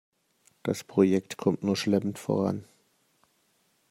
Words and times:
Das 0.63 0.83
Projekt 0.83 1.37
kommt 1.37 1.61
nur 1.63 1.75
schleppend 1.75 2.17
voran. 2.17 2.63